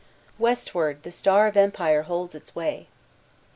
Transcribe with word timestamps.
'Westward 0.39 1.03
the 1.03 1.11
Star 1.11 1.45
of 1.45 1.55
Empire 1.55 2.01
holds 2.01 2.33
its 2.33 2.55
way. 2.55 2.87